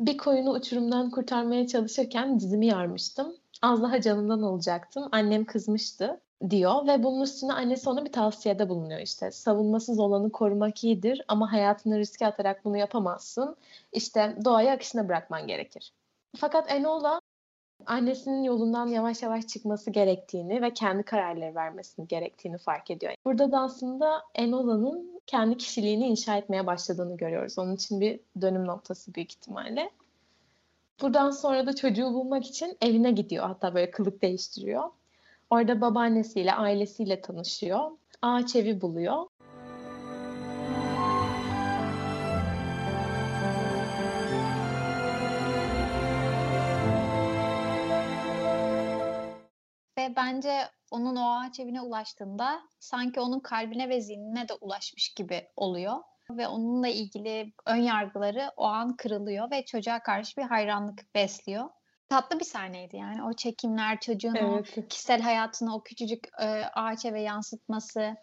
Bir 0.00 0.18
koyunu 0.18 0.50
uçurumdan 0.50 1.10
kurtarmaya 1.10 1.66
çalışırken 1.66 2.40
dizimi 2.40 2.66
yarmıştım. 2.66 3.36
Az 3.62 3.82
daha 3.82 4.00
canımdan 4.00 4.42
olacaktım. 4.42 5.08
Annem 5.12 5.44
kızmıştı 5.44 6.20
diyor 6.50 6.86
ve 6.86 7.02
bunun 7.02 7.20
üstüne 7.20 7.52
annesi 7.52 7.90
ona 7.90 8.04
bir 8.04 8.12
tavsiyede 8.12 8.68
bulunuyor 8.68 9.00
işte. 9.00 9.30
Savunmasız 9.30 9.98
olanı 9.98 10.32
korumak 10.32 10.84
iyidir 10.84 11.22
ama 11.28 11.52
hayatını 11.52 11.98
riske 11.98 12.26
atarak 12.26 12.64
bunu 12.64 12.76
yapamazsın. 12.76 13.56
İşte 13.92 14.36
doğaya 14.44 14.74
akışına 14.74 15.08
bırakman 15.08 15.46
gerekir. 15.46 15.92
Fakat 16.36 16.72
Enola 16.72 17.20
annesinin 17.86 18.42
yolundan 18.42 18.86
yavaş 18.86 19.22
yavaş 19.22 19.46
çıkması 19.46 19.90
gerektiğini 19.90 20.62
ve 20.62 20.74
kendi 20.74 21.02
kararları 21.02 21.54
vermesini 21.54 22.08
gerektiğini 22.08 22.58
fark 22.58 22.90
ediyor. 22.90 23.12
Burada 23.24 23.52
da 23.52 23.58
aslında 23.58 24.22
Enola'nın 24.34 25.20
kendi 25.26 25.56
kişiliğini 25.56 26.06
inşa 26.06 26.36
etmeye 26.36 26.66
başladığını 26.66 27.16
görüyoruz. 27.16 27.58
Onun 27.58 27.74
için 27.74 28.00
bir 28.00 28.20
dönüm 28.40 28.66
noktası 28.66 29.14
büyük 29.14 29.32
ihtimalle. 29.32 29.90
Buradan 31.02 31.30
sonra 31.30 31.66
da 31.66 31.76
çocuğu 31.76 32.14
bulmak 32.14 32.46
için 32.46 32.76
evine 32.80 33.10
gidiyor. 33.10 33.46
Hatta 33.46 33.74
böyle 33.74 33.90
kılık 33.90 34.22
değiştiriyor. 34.22 34.90
Orada 35.50 35.80
babaannesiyle, 35.80 36.54
ailesiyle 36.54 37.20
tanışıyor. 37.20 37.90
Ağaç 38.22 38.56
evi 38.56 38.80
buluyor. 38.80 39.26
Ve 49.98 50.16
bence 50.16 50.68
onun 50.90 51.16
o 51.16 51.30
ağaç 51.30 51.60
evine 51.60 51.80
ulaştığında 51.80 52.60
sanki 52.80 53.20
onun 53.20 53.40
kalbine 53.40 53.88
ve 53.88 54.00
zihnine 54.00 54.48
de 54.48 54.52
ulaşmış 54.60 55.14
gibi 55.14 55.48
oluyor. 55.56 55.96
Ve 56.30 56.48
onunla 56.48 56.88
ilgili 56.88 57.52
ön 57.66 57.76
yargıları 57.76 58.52
o 58.56 58.64
an 58.64 58.96
kırılıyor 58.96 59.50
ve 59.50 59.64
çocuğa 59.64 60.02
karşı 60.02 60.36
bir 60.36 60.42
hayranlık 60.42 61.14
besliyor 61.14 61.64
tatlı 62.08 62.40
bir 62.40 62.44
sahneydi 62.44 62.96
yani. 62.96 63.22
O 63.22 63.32
çekimler, 63.32 64.00
çocuğun 64.00 64.34
evet. 64.34 64.78
o 64.78 64.88
kişisel 64.88 65.20
hayatını 65.20 65.74
o 65.74 65.82
küçücük 65.82 66.28
e, 66.40 66.46
ağaç 66.74 67.04
eve 67.04 67.20
yansıtması. 67.20 68.16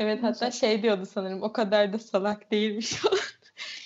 Evet 0.00 0.22
hatta 0.22 0.50
şey 0.50 0.82
diyordu 0.82 1.06
sanırım 1.06 1.42
o 1.42 1.52
kadar 1.52 1.92
da 1.92 1.98
salak 1.98 2.50
değilmiş 2.50 2.94
falan 2.94 3.18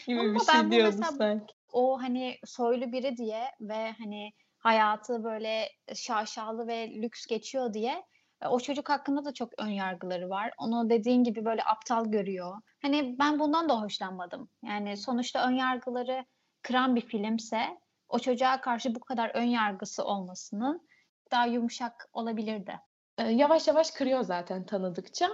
gibi 0.06 0.20
Ama 0.20 0.34
bir 0.34 0.40
şey 0.40 0.70
diyordu 0.70 1.02
sanki. 1.18 1.54
O 1.72 2.02
hani 2.02 2.38
soylu 2.44 2.92
biri 2.92 3.16
diye 3.16 3.44
ve 3.60 3.92
hani 3.98 4.32
hayatı 4.58 5.24
böyle 5.24 5.68
şaşalı 5.94 6.66
ve 6.66 6.90
lüks 7.02 7.26
geçiyor 7.26 7.74
diye 7.74 8.04
E, 8.42 8.48
o 8.48 8.60
çocuk 8.60 8.88
hakkında 8.88 9.24
da 9.24 9.34
çok 9.34 9.50
ön 9.58 9.68
yargıları 9.68 10.30
var. 10.30 10.50
Onu 10.58 10.90
dediğin 10.90 11.24
gibi 11.24 11.44
böyle 11.44 11.64
aptal 11.64 12.04
görüyor. 12.04 12.56
Hani 12.82 13.18
ben 13.18 13.38
bundan 13.38 13.68
da 13.68 13.82
hoşlanmadım. 13.82 14.48
Yani 14.64 14.96
sonuçta 14.96 15.48
ön 15.48 15.54
yargıları 15.54 16.24
kıran 16.62 16.96
bir 16.96 17.00
filmse 17.00 17.78
o 18.08 18.18
çocuğa 18.18 18.60
karşı 18.60 18.94
bu 18.94 19.00
kadar 19.00 19.30
ön 19.34 19.42
yargısı 19.42 20.04
olmasının 20.04 20.88
daha 21.30 21.46
yumuşak 21.46 22.08
olabilirdi. 22.12 22.80
Ee, 23.18 23.22
yavaş 23.22 23.68
yavaş 23.68 23.90
kırıyor 23.90 24.22
zaten 24.22 24.66
tanıdıkça. 24.66 25.30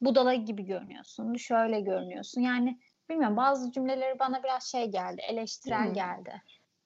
Budala 0.00 0.34
gibi 0.34 0.64
görünüyorsun, 0.64 1.34
şöyle 1.34 1.80
görünüyorsun. 1.80 2.40
Yani 2.40 2.80
bilmiyorum 3.08 3.36
bazı 3.36 3.72
cümleleri 3.72 4.18
bana 4.18 4.42
biraz 4.42 4.64
şey 4.70 4.90
geldi, 4.90 5.20
eleştirel 5.28 5.86
hmm. 5.86 5.94
geldi. 5.94 6.42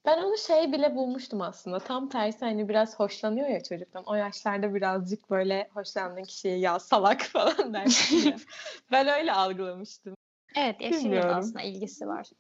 Ben 0.07 0.23
onu 0.23 0.38
şey 0.38 0.73
bile 0.73 0.95
bulmuştum 0.95 1.41
aslında. 1.41 1.79
Tam 1.79 2.09
tersi 2.09 2.45
hani 2.45 2.69
biraz 2.69 2.99
hoşlanıyor 2.99 3.49
ya 3.49 3.62
çocuktan. 3.62 4.05
O 4.07 4.14
yaşlarda 4.14 4.75
birazcık 4.75 5.31
böyle 5.31 5.69
hoşlandığın 5.75 6.25
kişiye 6.25 6.59
ya 6.59 6.79
salak 6.79 7.23
falan 7.33 7.75
dersin 7.75 8.35
ben 8.91 9.09
öyle 9.09 9.33
algılamıştım. 9.33 10.14
Evet 10.57 10.81
yaşıyla 10.81 11.37
aslında 11.37 11.62
ilgisi 11.62 12.07
var. 12.07 12.31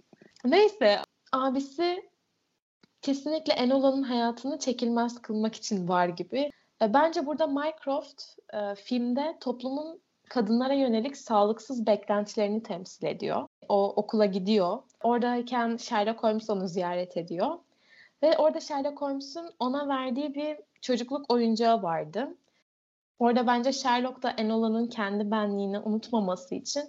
Neyse 0.44 0.98
abisi 1.32 2.11
kesinlikle 3.02 3.52
Enola'nın 3.52 4.02
hayatını 4.02 4.58
çekilmez 4.58 5.22
kılmak 5.22 5.54
için 5.54 5.88
var 5.88 6.08
gibi. 6.08 6.50
E, 6.82 6.94
bence 6.94 7.26
burada 7.26 7.46
Mycroft 7.46 8.22
e, 8.54 8.74
filmde 8.74 9.36
toplumun 9.40 10.00
kadınlara 10.28 10.74
yönelik 10.74 11.16
sağlıksız 11.16 11.86
beklentilerini 11.86 12.62
temsil 12.62 13.06
ediyor. 13.06 13.48
O 13.68 13.92
okula 13.96 14.26
gidiyor. 14.26 14.78
Oradayken 15.02 15.76
Sherlock 15.76 16.22
Holmes 16.22 16.50
onu 16.50 16.68
ziyaret 16.68 17.16
ediyor. 17.16 17.58
Ve 18.22 18.38
orada 18.38 18.60
Sherlock 18.60 19.00
Holmes'un 19.00 19.50
ona 19.58 19.88
verdiği 19.88 20.34
bir 20.34 20.56
çocukluk 20.80 21.32
oyuncağı 21.32 21.82
vardı. 21.82 22.36
Orada 23.18 23.46
bence 23.46 23.72
Sherlock 23.72 24.22
da 24.22 24.30
Enola'nın 24.30 24.86
kendi 24.86 25.30
benliğini 25.30 25.78
unutmaması 25.78 26.54
için 26.54 26.82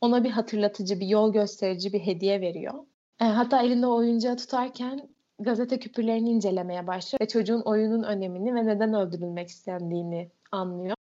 ona 0.00 0.24
bir 0.24 0.30
hatırlatıcı, 0.30 1.00
bir 1.00 1.06
yol 1.06 1.32
gösterici 1.32 1.92
bir 1.92 2.00
hediye 2.00 2.40
veriyor. 2.40 2.74
E, 3.20 3.24
hatta 3.24 3.62
elinde 3.62 3.86
oyuncağı 3.86 4.36
tutarken 4.36 5.08
gazete 5.40 5.78
küpürlerini 5.78 6.30
incelemeye 6.30 6.86
başlıyor 6.86 7.20
ve 7.20 7.28
çocuğun 7.28 7.60
oyunun 7.60 8.02
önemini 8.02 8.54
ve 8.54 8.66
neden 8.66 8.94
öldürülmek 8.94 9.48
istendiğini 9.48 10.30
anlıyor. 10.52 10.96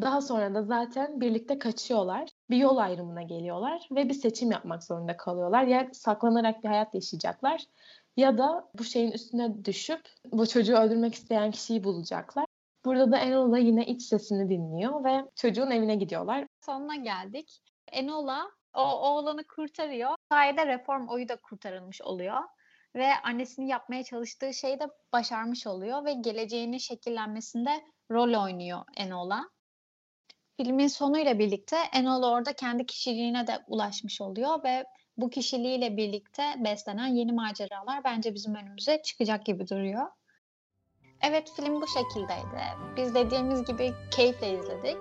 Daha 0.00 0.20
sonra 0.20 0.54
da 0.54 0.62
zaten 0.62 1.20
birlikte 1.20 1.58
kaçıyorlar. 1.58 2.28
Bir 2.50 2.56
yol 2.56 2.76
ayrımına 2.76 3.22
geliyorlar 3.22 3.88
ve 3.90 4.08
bir 4.08 4.14
seçim 4.14 4.50
yapmak 4.50 4.84
zorunda 4.84 5.16
kalıyorlar. 5.16 5.64
Ya 5.64 5.88
saklanarak 5.92 6.64
bir 6.64 6.68
hayat 6.68 6.94
yaşayacaklar 6.94 7.64
ya 8.16 8.38
da 8.38 8.68
bu 8.78 8.84
şeyin 8.84 9.12
üstüne 9.12 9.64
düşüp 9.64 10.00
bu 10.32 10.46
çocuğu 10.46 10.76
öldürmek 10.76 11.14
isteyen 11.14 11.50
kişiyi 11.50 11.84
bulacaklar. 11.84 12.46
Burada 12.84 13.12
da 13.12 13.18
Enola 13.18 13.58
yine 13.58 13.86
iç 13.86 14.02
sesini 14.02 14.48
dinliyor 14.48 15.04
ve 15.04 15.24
çocuğun 15.34 15.70
evine 15.70 15.96
gidiyorlar. 15.96 16.46
Sonuna 16.60 16.96
geldik. 16.96 17.62
Enola 17.92 18.50
o 18.74 18.82
oğlanı 18.82 19.44
kurtarıyor. 19.44 20.10
Sayede 20.28 20.66
reform 20.66 21.08
oyu 21.08 21.28
da 21.28 21.36
kurtarılmış 21.36 22.02
oluyor. 22.02 22.40
Ve 22.94 23.14
annesinin 23.24 23.66
yapmaya 23.66 24.04
çalıştığı 24.04 24.54
şeyi 24.54 24.80
de 24.80 24.86
başarmış 25.12 25.66
oluyor 25.66 26.04
ve 26.04 26.12
geleceğinin 26.12 26.78
şekillenmesinde 26.78 27.84
rol 28.10 28.44
oynuyor 28.44 28.80
Enola. 28.96 29.50
Filmin 30.56 30.86
sonuyla 30.86 31.38
birlikte 31.38 31.76
Enola 31.92 32.30
orada 32.30 32.52
kendi 32.52 32.86
kişiliğine 32.86 33.46
de 33.46 33.58
ulaşmış 33.66 34.20
oluyor 34.20 34.64
ve 34.64 34.84
bu 35.16 35.30
kişiliğiyle 35.30 35.96
birlikte 35.96 36.54
beslenen 36.58 37.06
yeni 37.06 37.32
maceralar 37.32 38.04
bence 38.04 38.34
bizim 38.34 38.54
önümüze 38.54 39.02
çıkacak 39.02 39.46
gibi 39.46 39.68
duruyor. 39.68 40.06
Evet 41.22 41.52
film 41.56 41.80
bu 41.80 41.86
şekildeydi. 41.86 42.62
Biz 42.96 43.14
dediğimiz 43.14 43.64
gibi 43.64 43.92
keyifle 44.10 44.58
izledik. 44.58 44.96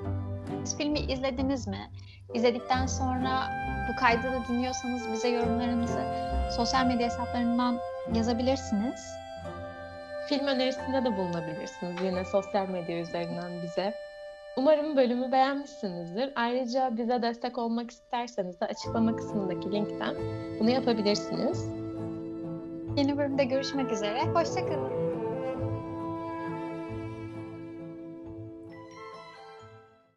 Siz 0.66 0.78
filmi 0.78 1.00
izlediniz 1.00 1.68
mi? 1.68 1.92
İzledikten 2.34 2.86
sonra 2.86 3.30
bu 3.90 4.00
kaydı 4.00 4.24
da 4.24 4.42
dinliyorsanız 4.50 5.12
bize 5.14 5.28
yorumlarınızı 5.28 6.02
sosyal 6.56 6.86
medya 6.86 7.08
hesaplarından 7.08 7.78
yazabilirsiniz. 8.16 9.02
Film 10.30 10.48
önerisinde 10.48 11.04
de 11.06 11.18
bulunabilirsiniz 11.18 12.02
yine 12.04 12.26
sosyal 12.26 12.70
medya 12.70 13.00
üzerinden 13.00 13.52
bize. 13.64 13.94
Umarım 14.58 14.98
bölümü 14.98 15.32
beğenmişsinizdir. 15.32 16.34
Ayrıca 16.36 16.98
bize 16.98 17.22
destek 17.22 17.58
olmak 17.58 17.92
isterseniz 17.92 18.62
de 18.62 18.66
açıklama 18.66 19.16
kısmındaki 19.16 19.72
linkten 19.72 20.16
bunu 20.60 20.70
yapabilirsiniz. 20.70 21.66
Yeni 22.98 23.18
bölümde 23.18 23.44
görüşmek 23.44 23.92
üzere. 23.92 24.22
Hoşçakalın. 24.22 25.01